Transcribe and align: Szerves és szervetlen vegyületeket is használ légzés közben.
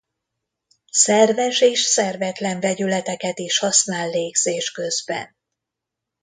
Szerves 0.91 1.61
és 1.61 1.81
szervetlen 1.81 2.59
vegyületeket 2.59 3.39
is 3.39 3.59
használ 3.59 4.09
légzés 4.09 4.71
közben. 4.71 5.35